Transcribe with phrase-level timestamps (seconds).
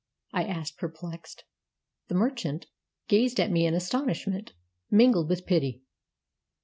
[0.33, 1.43] I asked, perplexed.
[2.07, 2.65] The merchant
[3.07, 4.51] gazed at me in astonishment,
[4.89, 5.83] mingled with pity.